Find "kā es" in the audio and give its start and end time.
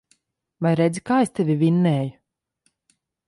1.09-1.33